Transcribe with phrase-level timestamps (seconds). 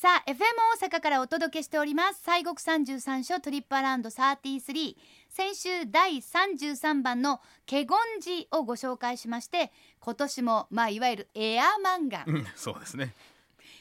[0.00, 0.38] さあ FM
[0.82, 2.22] 大阪からお届けしております。
[2.24, 4.96] 西国三十三所トリップアラウンド33
[5.28, 12.24] 先週第33番のケゴンジをご紹介しまして今年もまあいわゆるエア漫画。
[12.26, 13.12] うんそうですね。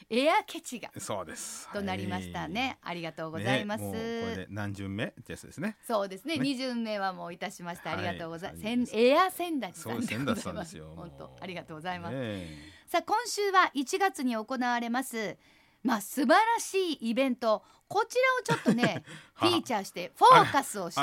[0.10, 0.90] エアケチが。
[0.98, 1.70] そうです。
[1.72, 5.78] となりましたね、ありがとうはいございます、ねこれで何巡目ってやつですね。
[5.88, 6.36] そうですね。
[6.36, 6.44] ね。
[6.44, 8.86] 二巡目はもういたしましたありがとうございます、はい。
[8.88, 10.02] せんエア仙台さん。
[10.02, 15.38] でございますですよも 本当ありがとうございます、ねさあ今週は1月に行われます
[15.84, 17.64] まあ素晴らしいイベント。
[17.88, 21.02] こちらをちょっとね フはィーチャーしてフォーカスをして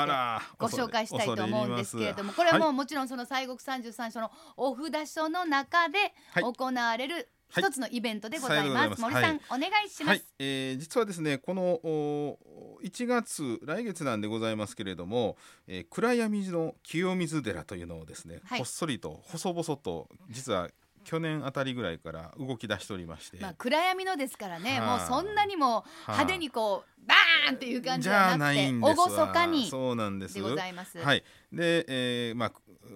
[0.57, 6.43] ご紹介したいと思うんですけれどもこれはもうもちろんその西国三十三所のお札書の中ではい。
[6.43, 7.63] 行われるはい。
[7.63, 9.01] 一つのイベントでございます。
[9.01, 10.15] ござい森さん、お願いします。
[10.15, 18.59] はい、えー実はですねこのお1月来月なんでございますけれども、えー暗闇の清水寺というのをですね、はい。
[18.59, 20.69] こっそりと細々と実は
[21.07, 29.25] 去年あたりぐらいから動き出しておりまして、まあ暗闇のですからね、はあもうそんなにもはあ派手にこうバーンっていう感じじゃなくてないんですわ。
[29.25, 30.33] 厳かにそうなんです。
[30.33, 30.97] でございます。
[30.97, 32.51] はい、で、えーまあ、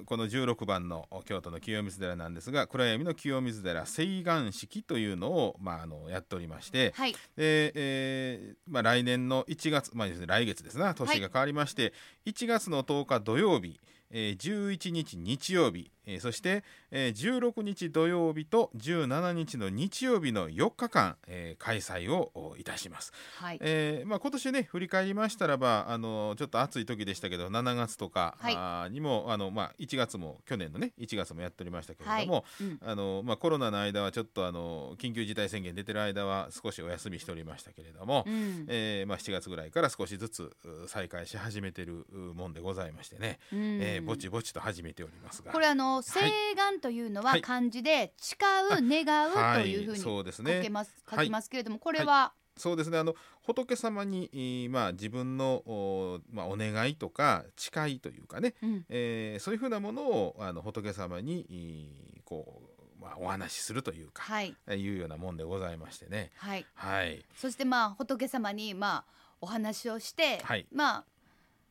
[0.05, 10.93] この16番の京都の清水寺なんですが暗闇の清水寺誓願式というのを、まあ、あのやっておりまして、はい、でえーまあ、来年の1月、まあですね、来月ですな。
[10.93, 11.93] 年が変わりまして、
[12.25, 13.79] 1月の10日土曜日、
[14.13, 23.13] えー、11日日曜日、えーそして、えー16日土曜日と17日の日曜日の4日間、えー開催をおいたします。
[23.37, 28.91] はい、えーまあ、今年ね振り返りましたらばあのちょっと暑い時でしたけど7月とか、はい。
[28.91, 32.79] にもあの、まあ、1月も去年のね1月もやっておりましたけれども、うん。
[32.83, 38.65] あのまあ、コロナの間はちょっとあの緊急事態宣言出てる間は少しお休みしておりましたけれども、うん。
[38.67, 43.59] えーまあ、7月ぐらいから少しずつう再開し始めてるうもんでございましてね、うん。
[43.81, 45.51] えーぼちぼちと始めておりますが。
[45.51, 46.19] これあの誓
[46.55, 47.41] 願というのははい。
[47.41, 52.97] 漢字で誓う、願うというふうはいに書けます書はいきますけれども、これは、そうですね。
[52.97, 58.85] あの仏様に、えーまあ、自分のお,、まあ、お願いとか誓いというかね、うん。
[58.89, 62.61] えーそういうふうなものをあの仏様にえーこ
[62.99, 64.55] う、まあ、お話しするというか、はい。
[64.67, 66.31] えーいうようなもんでございましてね。
[66.35, 66.65] はい。
[66.75, 70.67] はい、そしてまあ仏様にまあお話をして、はい。
[70.71, 71.05] まあ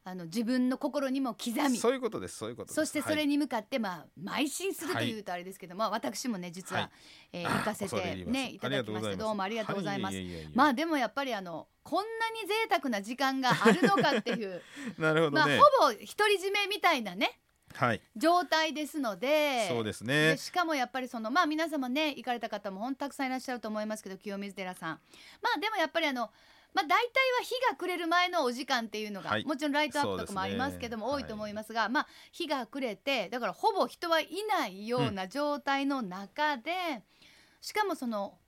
[0.02, 2.72] あの自分の心にも刻みそういうことですそういうこと。
[2.72, 6.90] そしてそれはいに向かってまあ邁進するとはいいうとあれですけど、まあ私もね実は、はい
[7.32, 10.16] え行かせてねいただきましてどうもありがとうございます。
[10.54, 14.62] まあでもやっぱりあのこんなに贅沢な時間があるのかっていう、
[14.98, 15.44] なるほまあ。
[15.44, 17.38] ほぼ独り占めみたいなね
[17.74, 19.68] はい、状態ですので。
[19.68, 20.36] そうですでね。
[20.36, 25.00] しかもやっぱりそのまあ皆様ね行かれた方もほんとたくさんいらっしゃると思いますけど清水寺さん
[25.40, 26.30] まあでもやっぱりあの
[26.74, 29.44] まあ大体は日が暮れる前のお時間っていうのが、はい。
[29.44, 31.12] もちろんライトアップとかもありますけども、ね。
[31.14, 36.72] 多いと思いますが、まあ日が暮れてだからほぼ人はいないような状態の中で、
[37.60, 38.38] しかもその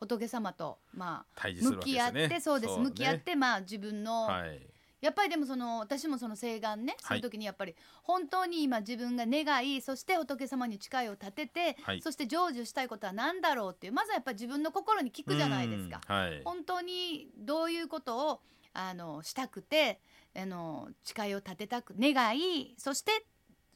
[0.00, 2.40] 仏様とまあ向き合って。
[2.40, 2.76] そうです。
[2.76, 2.82] ね。
[2.82, 4.71] 向き合ってまあ自分の、はい。
[5.02, 7.74] やっぱりでもその私もその誓願ね、はいその時にやっぱり
[8.04, 16.00] 本当に今自分が願いそして仏様に誓いを立てて、はいそして成就したいことは何だろうっていうまずはやっぱり自分の心に聞くじゃないですか。
[16.08, 16.40] うんはい。
[16.44, 18.40] 本当にどういうことを
[18.72, 20.00] あのしたくて
[20.36, 23.26] あの誓いを立てたく願いそして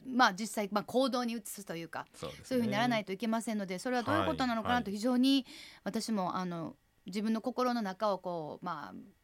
[0.05, 2.35] まあ実際、まあ、行動に移すというかそうね。
[2.37, 5.45] いうふうにならないといけませんのでそれはどういうことなのかはないと非常に
[5.83, 9.16] 私もあの自分の心の中をこうまあ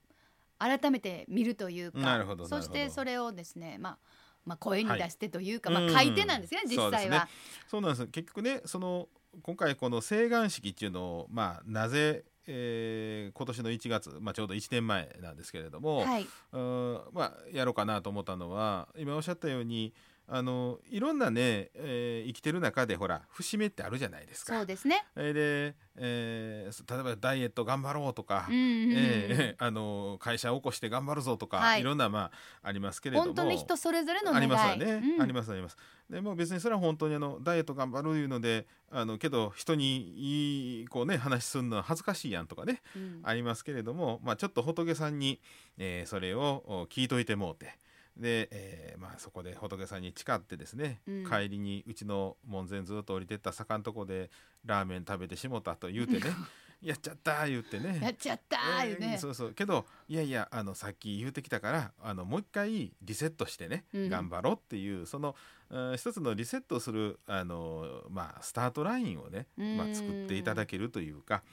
[0.60, 3.98] 改めて見るというかなるほどそしてそれをですねまあ
[4.46, 5.86] まあ声に出してというか、はい。
[5.90, 7.28] まあ書いてなんですよね、うん実際は。
[7.68, 8.08] そうねなんです。
[8.08, 9.08] 結局ねその
[9.42, 19.94] 今回この誓願式っていうのをまあなぜ、えー今年の1月、まあ、ちょうど1年前なんですけれども、はい、うんまあ、やろうかなと思ったのは今おっしゃったように
[20.28, 24.56] あのいろんなね、えー生きてる中でほら節目ってあるじゃないですか。
[24.58, 25.06] そうですね。
[25.16, 28.94] えーで、えー例えばダイエット頑張ろうとか、うんうんうん。
[28.96, 31.82] えーあの会社を起こして頑張るぞとか、はい。
[31.82, 32.32] い、ろんな、ま
[32.64, 33.26] あ、ありますけれども。
[33.26, 34.38] 本当に人それぞれの願い。
[34.38, 35.22] ありますよね、うん。
[35.22, 35.78] ありますあります。
[36.10, 43.20] でも別にそれは本当にあのダイエット頑張るいうのであのけど人にいいこうね話するのは恥ずかしいやんとかね、うん。
[43.24, 45.42] ありますけれども、まあ、ちょっと仏さんに、
[45.78, 47.78] えーそれをお聞いといてもうて
[48.18, 54.30] で、えーまあ、そこで仏さんに誓ってですね、うん帰りにうちの門前ずっと降りてった坂のとこで
[54.66, 56.36] ラーメン食べてしもたと言うてね
[56.82, 59.18] やっちゃった言ってねやっちゃったーいうねえー。
[59.18, 65.36] そうそうけどいやいやあのさっき言うてきたからあのもう一回リセットしてね、うん頑張ろうっていうその
[65.70, 71.44] うん一つのリセットするあの、まあ、スタートラインをね、まあ、うん作っていただけるというか。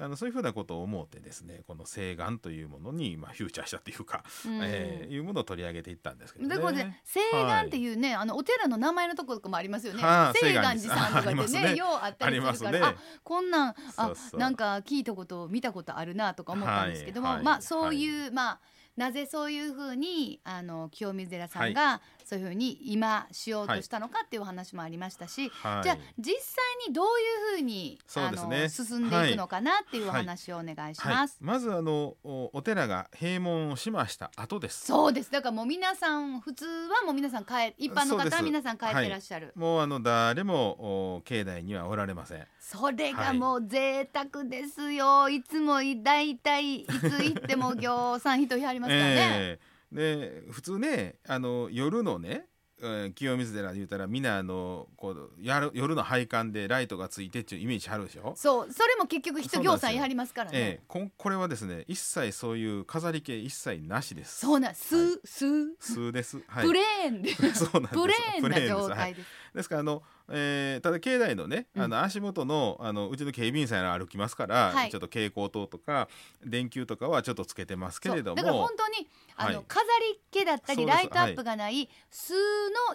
[0.00, 4.60] あのそういうふうなことを思ってですねこの請願というものに、まあ、フューチャーしたというか、うん。
[4.62, 6.56] えーいうものを取り上げていったんですけどね。
[6.56, 10.02] でこれね請願っていうね、あのお寺の名前のところとかもありますよね。
[10.02, 12.96] はあ請願寺さんとかってねねようあったりするから、あね。
[12.98, 17.36] あこんなんあそなんか聞いたこと見たことあるなとか思ったんですけども、はい。
[17.36, 18.60] はいまあそういう、まあ
[18.96, 25.82] なぜそういうふうにあの清水寺さんがそういうふうに今しようとしたのかっていうお話もありましたし、はい。
[25.82, 27.08] じゃあ実際にどうい
[27.54, 28.62] うふうにあそうですね。
[28.62, 31.14] の進んでいくのかなっていうお話をお願いしはい。
[31.14, 31.36] ます。
[31.40, 34.86] まずあのおお寺が閉門をしました後です。
[34.86, 35.30] そうです。
[35.30, 39.52] だからもう皆さん普通はもう皆さん帰一般の方は皆さん帰ってらっしゃる。
[39.54, 42.46] もうあの誰もお境内にはおられません。
[42.58, 52.46] それがもう贅沢ですよ、い、つもだいたいいつ行っても 行さん人いはりますからね、ええで普通ねあの夜のね
[52.80, 58.34] えー清水寺で言ったらみんなあのこうやる夜の配管でライトがついてっていうイメージあるでしょ？
[58.36, 60.58] そうそれも結局人行さんいはりますからね。
[60.58, 64.40] ええこんこれはですね一切そういう飾り系一切なしです。
[64.40, 65.18] そうなんす、はい。
[65.24, 66.42] す数です。
[66.48, 66.66] はい。
[66.66, 67.30] プレーンで。
[67.54, 67.94] そうなんです。
[67.94, 68.72] プレーンなプです。
[68.74, 68.82] はい。
[68.82, 69.28] 状態です。
[69.54, 71.82] ですからあの、えーただ境内のね、うん。
[71.82, 74.90] あの足元のあのうちの警備員さんが歩きますから、はい。
[74.90, 76.08] ちょっと蛍光灯とか
[76.44, 78.36] 電球とかはちょっとつけてますけれども。
[78.36, 79.64] だから本当にあの、はい。
[79.68, 82.38] 飾り気だったりライトアップがない、数の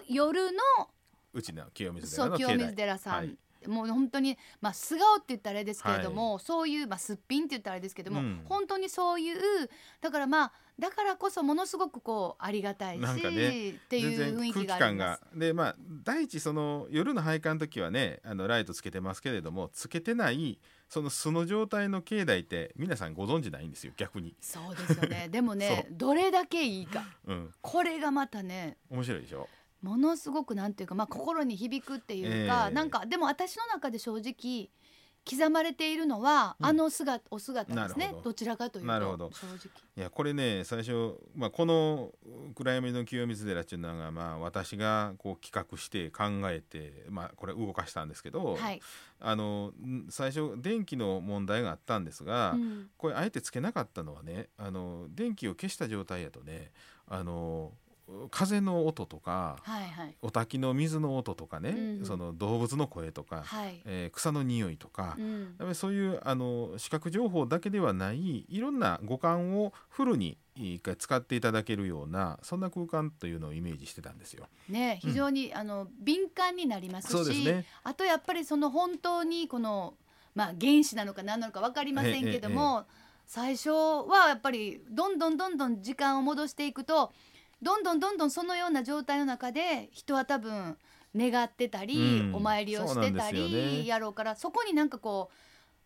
[0.08, 0.58] 夜の
[1.32, 2.48] うちの清水寺の境内。
[2.48, 3.36] 清水寺さん、はい。
[3.66, 8.40] もう本当にまあ素顔って言ったらあれですけれども、そういうまあすっぴんって言ったらあれですけども、うん。
[8.48, 9.36] 本当にそういう
[10.00, 15.38] だからまあだからこそものすごくこうありがたいし、なんかねっていう雰囲気があります。
[15.38, 25.28] でまあ第一その夜の配管の時はねあのライトつけてますけれどもつけてないその素の状態の境内って皆さんご存知ないんですよ逆に、そうですよね。
[25.30, 29.48] でもね、どれだけいいか、うん、これがまたね、面白いでしょ。
[29.82, 32.74] ものすごくなんていうか、まあ心に響くっていうか、ええ。
[32.74, 34.70] なんかでも私の中で正直
[35.28, 38.20] 刻まれているのは、うんあの姿お姿ですねど。
[38.22, 39.56] どちらかというとなるほど正直。
[39.96, 42.12] いやこれね最初、まあ、この
[42.54, 48.80] 暗闇の清水寺っていうのが、まあ、私がこう企画して考えて、まあ、これ動かしたんですけど、はい。
[49.22, 56.70] あのん最初電気の問題があったんですが、うんこれあえてつけなかったのはねあの電気を消した状態やとね
[57.06, 57.72] あの
[58.30, 63.80] 風の音とかはいはいお滝の水の音とかね、うんその動物の声とか、はい。
[63.84, 65.22] えー草の匂いとか、う
[65.70, 74.46] んそういうあの視覚情報だけではないいろんな五感をフルに一回使っていただけるようなそんな空間というのをイメージしてたんですよ。
[74.68, 77.64] ね非常に、あの敏感になりますしね。
[77.82, 79.94] あとやっぱりその本当にこの
[80.34, 82.84] まあ原子なのか何なのか分かりませんけども、
[83.26, 87.12] 最初はやっぱりどんどんどんどん時間を戻していくと
[87.62, 90.76] どんどんどんどんそのような状態の中で人は多分
[91.16, 92.34] 願ってたり、うん。
[92.34, 93.86] お参りをしてたそうなんですよりね。
[93.86, 95.34] やろうからそこになんかこう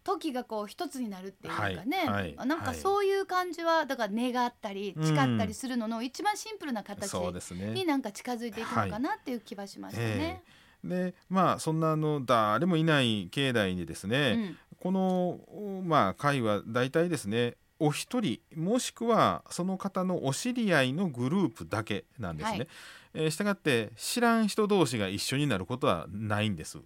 [0.04, 2.34] 時がこう一つになるっていうかね、はい。
[2.36, 2.46] はい。
[2.46, 7.70] なんかそういう感じはだから願ったり誓ったりするのの一番シンプルな形そうですね。
[7.70, 7.86] に。
[7.86, 10.42] なんか近づいていくのかなっていう気はしましたね。
[10.84, 14.58] でまあそんなあの誰もいない境内にですね、うん。
[14.78, 22.58] このまあ会は大体ですねお一人もしくはその方のお知り合いのグループだけなんですね。
[22.58, 22.68] はい
[23.16, 26.78] えーしたがって知らん人同士が一緒になることはないんです。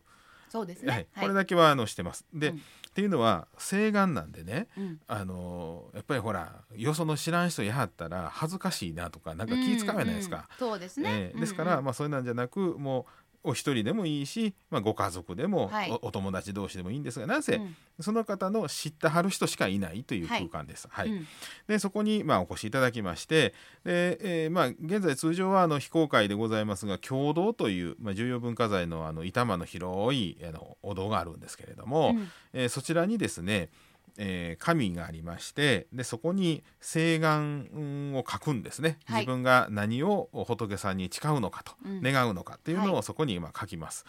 [0.50, 1.06] そうですはいね。
[1.18, 2.24] これだけはあのしてます。
[2.34, 10.36] で、うんっていうのは請願なんでねうんあのやっぱりほらよその知らん人やはったら恥ずかしいなとかなんか気使うじゃないですか。
[10.36, 11.30] うんうんそうですね。
[11.32, 15.90] えーですから、まあ、そういうなんじゃなくもうお一人でもいいし、まあ、ご家族でも、はい。
[15.90, 17.76] おお友達同士でもいいんですがなぜ、うん。
[18.00, 20.40] その方の知ってはる人しかいないというはい。
[20.48, 20.88] 空間です。
[20.90, 21.08] はい。
[21.08, 21.26] うん。
[21.66, 23.54] でそこに、まあ、お越しいただきまして
[23.84, 32.28] で、えーまあ、現在通常はあの非公開でございますが共同という、まあ、重要文化財のあの板間の広いあのお堂があるんですけれども、うん。
[32.52, 33.70] えーそちらにですね、
[34.18, 39.20] えー紙がありましてでそこに請願うんを書くんですね、はい。
[39.20, 42.02] 自分が何を仏さんに誓うのかと、うん。
[42.02, 44.04] 願うのかっていうのはをそこにまあ書きます。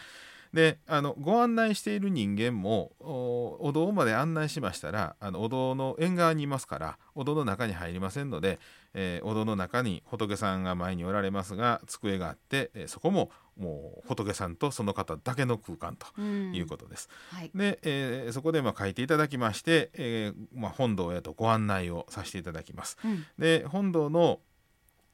[0.54, 8.60] であのご案内している人間もおお堂まで案内しましたらあのお堂の縁側にいますからお堂の中に入りませんので、
[8.96, 17.10] えーお堂の中に仏さんが前におられますが机があって、えーそこももう仏さんとその方だけの空間とうんいうことです。
[17.30, 17.52] はい。
[17.54, 22.98] で、えーそこでまあ書いていただきまして、えーまあ、本堂へとご案内をさせていただきます。
[23.04, 24.40] うんで本堂の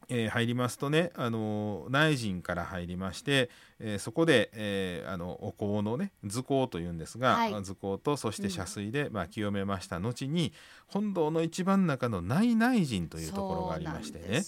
[0.09, 7.63] えー入りますとね、あの内陣から入りまして、えーそこで、えーあのお香のね図香というんですが、はい。
[7.63, 10.53] 図香とそして遮水で、まあ、清めました後に
[10.88, 14.43] 本堂の一番中の内内陣というところがありましてね。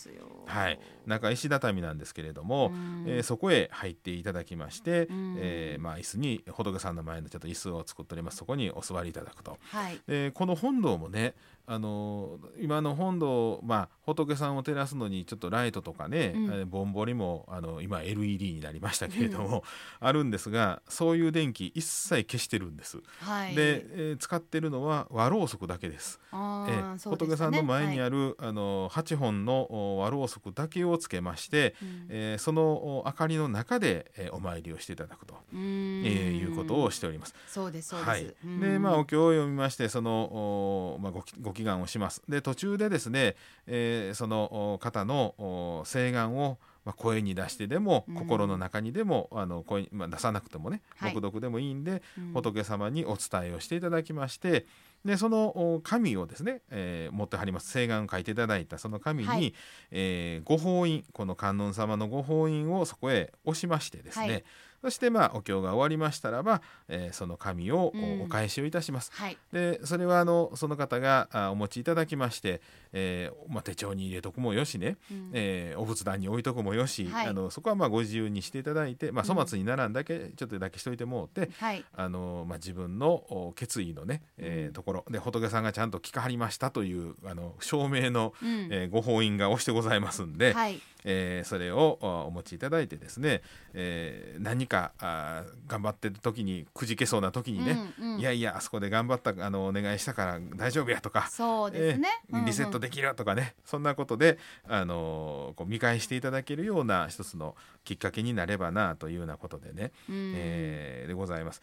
[0.45, 3.03] はい、中石畳なんですけれども、うん。
[3.07, 5.35] えーそこへ入っていただきまして、うん。
[5.39, 8.37] えーまあ、椅子に仏さんの前のちょっと椅子を作っております。
[8.37, 9.57] そこにお座りいただくと。
[9.61, 9.99] はい。
[10.07, 11.33] でこの本堂もね
[11.69, 16.45] あの今の本堂、まあ、仏さんを照らすのにちょっとライトとかね、うん。
[16.45, 19.63] えーぼんぼりもあの今 LED になりましたけれども、
[20.00, 23.00] あるんですがそういう電気一切消してるんです。
[23.19, 23.55] はい。
[23.55, 26.21] で、えー使ってるのは和ろうそくだけです。
[26.31, 32.05] あえー仏さんの前にる、ある、あの8本のお和ろうそくだけをつけまして、うん。
[32.09, 32.63] えーその
[33.00, 37.36] お明かりの中で、えーお参りをしていただくと、えーいうことをしております。
[37.47, 38.59] そうですそうです、はい、うん。
[38.62, 42.21] でまあお経を読みましてそのお、まあ、ごきご祈願をします。
[42.29, 43.35] で途中でですね、
[43.65, 48.15] えーそのお方のお請願をまあ、声に出してでもうん。
[48.15, 51.13] 心の中にでも、あの声に、まあ、出さなくてもねはい。
[51.13, 52.31] 黙読でもいいんで、うん。
[52.31, 54.65] 仏様にお伝えをしていただきまして
[55.03, 57.77] でそのお紙をですね、えー持ってはります。
[57.77, 59.53] 請願を書いていただいたその紙に、はい。
[59.91, 64.43] えーご法印この観音様のご法印をそこへ押しましてですね、はい
[64.81, 67.93] そしてまあお経が終わりましたらば、えーその紙を
[68.24, 69.12] お返しをいたします。
[69.13, 69.38] はい。
[69.51, 72.62] でそれはあのその方があお持ちいただきまして、
[72.93, 75.29] えーまあ、手帳に入れとくもよしね、うん。
[75.34, 77.27] えーお仏壇に置いとくもよし、はい。
[77.27, 79.34] あのそこはまあご自由にしていただいて、まあ、うん。
[79.36, 81.84] 粗末にならんだけ、ちょっとだけしといてもうて、はい。
[81.96, 84.74] あのまあ、自分のお決意のね、えーうん。
[84.74, 85.05] ところ。
[85.10, 88.67] で仏さんがちゃんと聞かはりましたというあの証明の、うん。
[88.72, 93.41] えーご法印が押してございますんで、はいえーそれをおお持ちいただいてですね、
[93.73, 101.27] えー何かあー頑張ってる時にくじけそうな時にね、うんうんいやいやあそこで頑張ったあのお願いしたから大丈夫やとか。
[101.29, 104.37] そうですね、えーリセットできるとかね、そんなことで、
[104.67, 111.61] あのーこう見返していただけるような一つのきっかけになればなというようなことでね、うんうんえーでございます。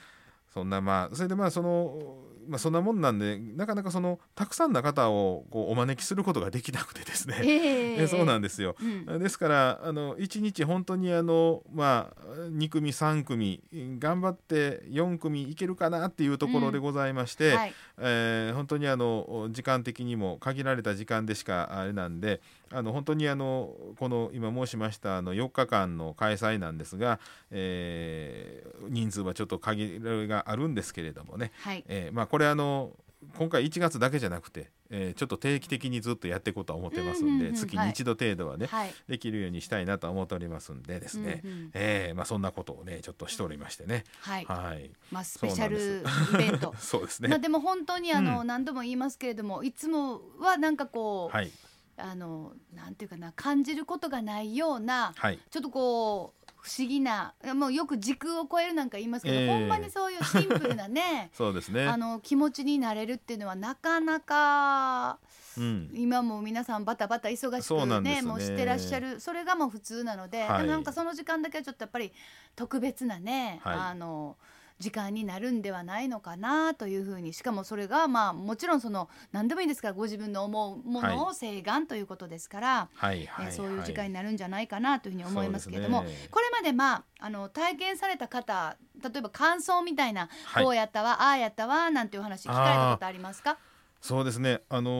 [0.55, 8.07] そんなまあそれでまあそのまあそんなもんなんでなかなかそのたくさんの方をこうお招きすることができなくてですね、ええ。
[8.09, 8.77] そうなんでですよ。
[8.81, 9.19] うん。
[9.19, 13.63] ですからあの1日本当にあの、まあ、2組3組
[13.99, 17.75] 頑張って4組いけるかなっていうところでございまして、はい。
[17.99, 22.41] えー本当にあの時間的にも限られた時間でしかあれなんで
[22.71, 31.85] あの本当にあのこの今申しましたあの4日間の開催なんですが、えー人数はちょっと限りがあるんですけれどもね、はい。
[31.89, 32.93] えーまあ、これあの
[33.39, 38.95] 今回1月だけじゃなくて、えーちょっと定期的にずっとやっていこうとは思ってますんで、うんうんうん月に一度程度はね、はい。
[39.09, 44.45] できるようにしたいなと思っておりますんでですね、うんうんえーまあ、そんなことをねちょっとしておりましてね、はい。
[44.45, 46.05] はい、まあスペシャル
[46.35, 46.75] イベント。
[46.79, 48.47] そうですね、まあでも本当にあの、うん。
[48.47, 51.51] 何度も言いますけれどもいつもはなんかこう、はい
[51.97, 55.39] あのなんていうかな感じることがないようなはい。
[55.51, 59.49] ちょっとこう不思議なもうよく時空を超えるなんか言いますけど、ええ。
[59.49, 61.87] ほんまにそういうシンプルなね そうですね。
[61.87, 65.19] あの気持ちになれるっていうのはなかなか
[65.57, 65.91] うん。
[65.95, 68.23] 今も皆さんバタバタ忙しくねね。
[68.23, 69.21] もうしてらっしゃる。
[69.21, 70.63] それがもう普通なので、はい。
[70.63, 72.13] でもなんかその時間だけはちょっとやっぱり
[72.57, 73.77] 特別なね、はい。
[73.77, 74.37] あの
[74.81, 77.33] 時間になるんではないのかなというふうに。
[77.33, 90.65] しかもそれがまあもちろんその何でもいいんですからご自分の思うものを請願ということですから、はいはい、えそういう時間にななるんじゃないかなというふうに思いますけれども、そうですねこれまでまああの体験された方例えば感想みたいな、はい。
[90.65, 93.59] こうやったわああやったわなんていうお話聞かれたことありますか？
[94.01, 94.63] そうですね。
[94.71, 94.91] あの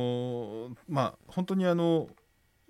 [0.71, 2.09] ーまあ本当にあの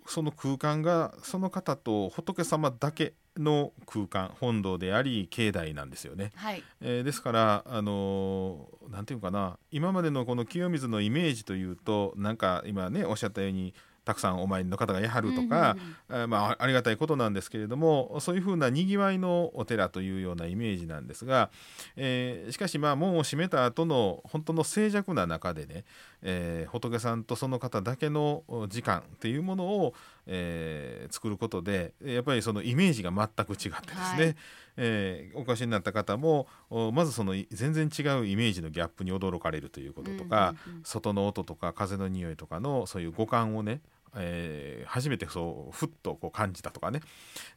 [0.06, 6.32] その空間がその方と仏様だけの空間本堂であり境内なんですよね。
[6.36, 13.74] はい、えーですから、あのーなんていうかな今までのこの清水のイメージというとなんか今ねおっしゃったように
[14.04, 15.76] たくさんお参りの方がやはるとか、
[16.08, 21.50] うまあ、ありがたいことなんですけれどもそういうふうなにぎわいのお寺というようなイメージなんですが、
[21.96, 25.84] えーしかしまあ門を閉めた後の本当の静寂な中でね、
[26.22, 29.94] えー仏さんとその方だけのお時間っていうものを、
[30.26, 34.36] えー作ることでやっぱりそのイメージが全く違ってですね、はい。
[34.76, 43.80] えーお越しになった方もおまずそのい全然違うイメージのギャップに驚かれるということとか、外の音とか風の匂いとかのそういう五感をね、
[44.16, 47.00] えー初めてそうふっとこう感じたとかね。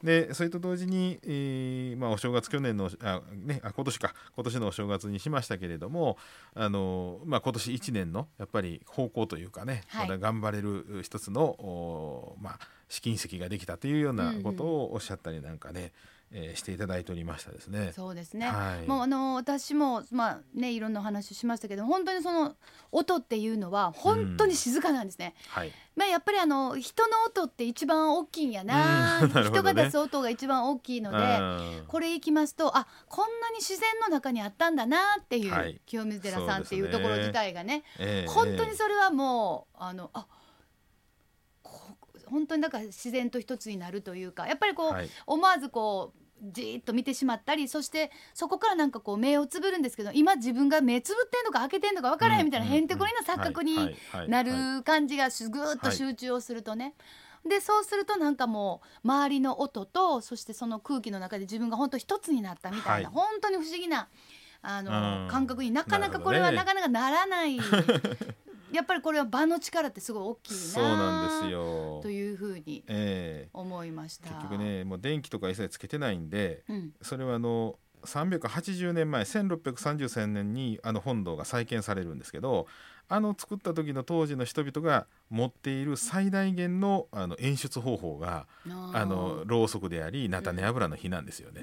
[0.04, 4.14] でそれと同時に、えーまあ、お正月去年のあ、ね、あ今年か。
[4.36, 6.18] 今年のお正月にしましたけれども
[6.56, 10.08] あの、まあ、今年1年のやっぱり方向というかね、はい。
[10.08, 12.60] まだ頑張れる一つの、おまあ、
[12.90, 15.92] 試金石ができたというようなことをおっしゃったりなんかね、
[16.32, 17.92] えーしていただいておりましたですね。
[17.96, 18.88] そうですね、はい。
[18.88, 22.56] もうあの私もまあねいろんなお話しましたけど本当にその
[22.92, 29.30] 音っていうのは本当に静かなんですね、はい、まあやっぱりあの人の音って一番大きいんやな,、うん。
[29.34, 29.48] なね。
[29.50, 31.86] 人が出す音が一番大きいのでうん。
[31.88, 40.28] これ行きますとあこんなに自然の中にあったんだなっていう、はい清水寺さんっていうところ自体がねえー本当にえーそれはもうあのあこ
[42.30, 45.10] 本当にだから自然と一つになるというかやっぱりこう、はい。
[45.26, 53.76] 思わずこうじーっと見てしまったりそしてそこからなんかこう目をつぶるんですけど今自分が目つぶってんのか開けてんのか分からへんみたいなへんてこりな錯覚に
[54.28, 56.94] なはいる感じがすぐーっと集中をするとね。
[57.48, 63.16] でそうするとなんかもう周りの音とそしてその空気の中で自分が本当一つになったみたいな、はい。
[63.16, 64.10] 本当に不思議な
[64.62, 65.28] あの、うん。
[65.30, 67.58] 感覚になかなかこれはなかなかならない
[68.72, 72.10] やっぱりこれは場の力ってすごい大きいなそうなんですよと。
[72.10, 74.30] いうふうにえ思いました。
[74.30, 82.68] ー結局ねもう電気とか一切つけてないんでうんそれはあの380年前1633年にあの本堂が再建されるんですけど
[83.10, 88.48] あの作った時の当時の人々が持っている最大限のあの演出方法が
[88.94, 91.62] あのろうそくであり菜種油の火なんですよね。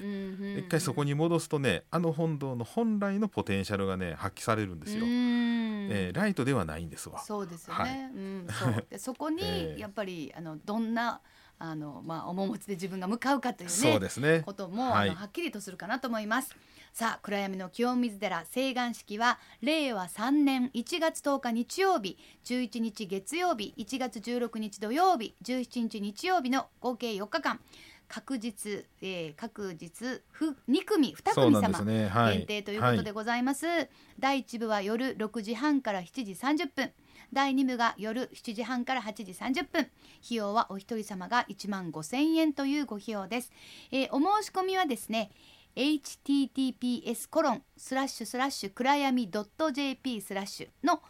[0.59, 5.05] 一一回そこに戻すとねあの本堂の本来のポテンシャルがね発揮されるんですよ。
[5.05, 7.19] えーライトではないんですわ。
[7.19, 7.79] そうですよね。
[7.79, 11.21] はいうん、そうでそこに ええやっぱりあのどんな
[11.57, 14.41] あのまあ面持ちで自分が向かうかというねそうですね。
[14.45, 16.55] ことも、はいあのはっきりとするかなと思います。
[16.93, 27.59] さあ暗闇の清水寺聖願式は令和3年1月10日日曜日11日月曜日1月16日土曜日17日日曜日の合計4日間
[28.07, 31.83] 確実、えー、確実ふ2組2そう組様。
[31.83, 33.65] 限定ということでございます、
[34.19, 36.91] 第1部は夜6時半から7時30分
[37.33, 39.81] 第2部が夜7時半から8時30分。
[40.23, 43.51] 費用はお一人様が1万5000円というご費用です、
[43.91, 45.31] えーお申し込みはですね
[45.75, 49.29] https コロンスラッシュスラッシュ暗闇
[49.73, 51.01] .jp スラッシュの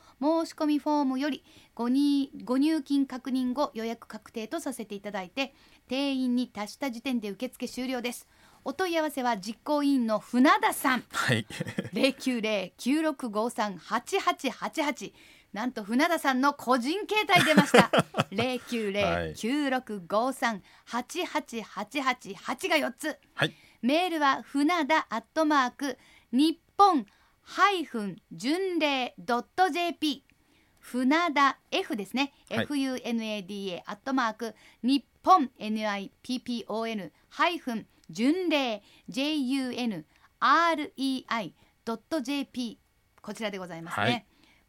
[0.43, 1.43] 申し込みフォームより
[1.75, 5.53] ごにご入金確認後予約確定とさせていただいて
[5.87, 8.27] 定員に達した時点で受付終了です。
[8.67, 11.03] お問い合わせは実行委員の船田さん。
[11.11, 11.45] はい。
[11.93, 15.13] 零九零九六五三八八八八
[15.55, 17.89] なんと船田さんの個人携帯出ました。
[18.29, 23.17] 零九零九六五三八八八八八が四つ。
[23.33, 23.53] はい。
[23.81, 25.97] メールは船田アットマーク
[26.33, 27.05] 日本
[27.41, 30.25] ハイフン巡礼ドット JP
[30.81, 32.65] 船田 F ですね、はい。
[32.65, 40.03] FUNADA アットマーク日本 NIPPON ハイフン巡礼 JUNREI
[41.85, 42.77] ドット JP
[43.21, 44.25] こちらでございますね、はい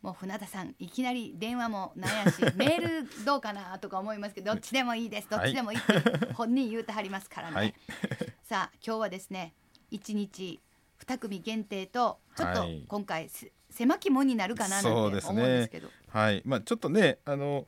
[0.07, 7.75] もう船田さんいきなり電話もなんやし メールどうかなとか思いますけどどっちでもいいですどっちでもいいって本人言うてはりますからね、はい。
[8.49, 9.53] さあ今日はですね
[9.91, 10.61] 1日
[11.05, 12.85] 2組限定とちょっとはい。
[12.87, 15.21] 今回せ狭き門になるかななんて思うんで
[15.65, 15.89] すけど。
[16.09, 16.41] はい。
[16.45, 17.67] まあちょっとねあの、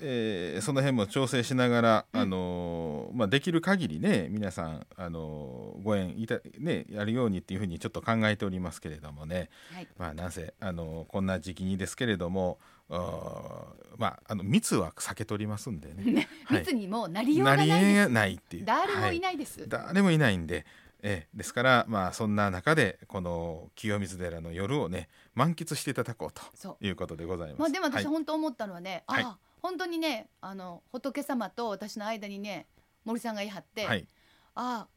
[0.00, 9.50] えーその辺も調整しながら、うんあのまあできる限りね皆さんあのご縁いたねやるようにっていうふうにちょっと考えておりますけれどもね。
[9.72, 12.58] はいまあなんせあのこんな時期にですけれども。
[12.90, 16.26] あーまあ、あの密は避けとりますんでね。
[16.46, 18.64] はい密にもうなりようがないなりえですないっていう。
[18.64, 20.64] 誰もはいないです、誰もいないんで、
[21.02, 27.60] ええですからまあそんな中でこの清水寺の夜をね満喫していただこうということでございます。
[27.60, 32.66] まあでも私はい本当思ったのはね、はいああ本当にねあの仏様と私の間にね
[33.04, 34.06] 森さんがいはって、はい、
[34.54, 34.88] ああ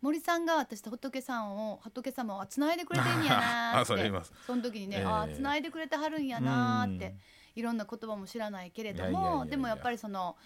[0.00, 3.36] 森さんが私と仏さんを仏様をつないでくれてんや
[3.74, 3.86] なって
[4.46, 5.04] その時にね、ええ。
[5.04, 7.18] ああつないでくれてはるんやなーってうん。
[7.54, 10.36] いろんな言葉も知らないけれどもでもやっぱりその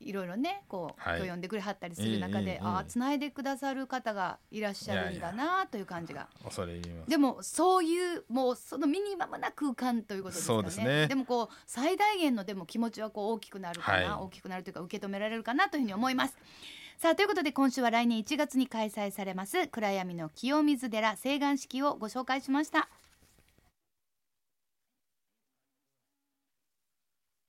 [0.00, 6.28] いろいろねこう、はい呼んでくれはったりする中で、ええええああつないでくださる方がいらっしゃるんだなという感じが。
[6.42, 7.10] 恐れ入ります。
[7.10, 11.00] でもそういうもうそのミニマムな空間ということですかね。
[11.02, 16.36] ねでもこう最大限のでも気持ちはこう大きくなるかな、はい大きくなるというか受け止められるかなというふうに思います。
[16.98, 22.90] さあということで今週は来年1月に開催されます暗闇の清水寺聖願式をご紹介しました。